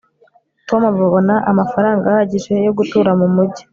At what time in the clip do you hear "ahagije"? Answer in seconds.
2.11-2.53